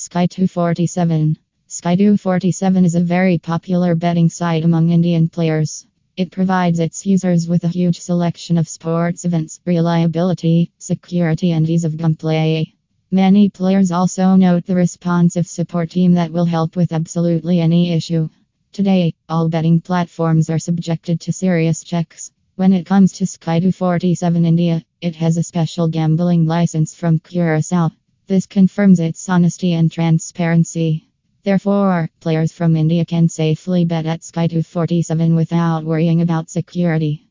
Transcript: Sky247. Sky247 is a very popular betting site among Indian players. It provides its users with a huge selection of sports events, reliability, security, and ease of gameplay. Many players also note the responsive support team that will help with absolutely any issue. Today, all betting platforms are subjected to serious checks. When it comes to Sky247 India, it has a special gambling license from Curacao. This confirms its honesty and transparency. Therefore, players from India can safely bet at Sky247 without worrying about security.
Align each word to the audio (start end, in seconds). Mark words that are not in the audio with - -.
Sky247. 0.00 1.36
Sky247 1.68 2.84
is 2.86 2.94
a 2.94 3.02
very 3.02 3.36
popular 3.36 3.94
betting 3.94 4.30
site 4.30 4.64
among 4.64 4.88
Indian 4.88 5.28
players. 5.28 5.86
It 6.16 6.30
provides 6.30 6.78
its 6.78 7.04
users 7.04 7.46
with 7.46 7.64
a 7.64 7.68
huge 7.68 8.00
selection 8.00 8.56
of 8.56 8.66
sports 8.66 9.26
events, 9.26 9.60
reliability, 9.66 10.72
security, 10.78 11.52
and 11.52 11.68
ease 11.68 11.84
of 11.84 11.92
gameplay. 11.92 12.72
Many 13.10 13.50
players 13.50 13.92
also 13.92 14.36
note 14.36 14.64
the 14.64 14.74
responsive 14.74 15.46
support 15.46 15.90
team 15.90 16.14
that 16.14 16.32
will 16.32 16.46
help 16.46 16.76
with 16.76 16.92
absolutely 16.92 17.60
any 17.60 17.92
issue. 17.92 18.30
Today, 18.72 19.12
all 19.28 19.50
betting 19.50 19.82
platforms 19.82 20.48
are 20.48 20.58
subjected 20.58 21.20
to 21.20 21.32
serious 21.34 21.84
checks. 21.84 22.32
When 22.56 22.72
it 22.72 22.86
comes 22.86 23.12
to 23.12 23.24
Sky247 23.24 24.46
India, 24.46 24.82
it 25.02 25.16
has 25.16 25.36
a 25.36 25.42
special 25.42 25.88
gambling 25.88 26.46
license 26.46 26.94
from 26.94 27.18
Curacao. 27.18 27.90
This 28.30 28.46
confirms 28.46 29.00
its 29.00 29.28
honesty 29.28 29.72
and 29.72 29.90
transparency. 29.90 31.08
Therefore, 31.42 32.10
players 32.20 32.52
from 32.52 32.76
India 32.76 33.04
can 33.04 33.28
safely 33.28 33.84
bet 33.84 34.06
at 34.06 34.20
Sky247 34.20 35.34
without 35.34 35.82
worrying 35.82 36.20
about 36.20 36.48
security. 36.48 37.26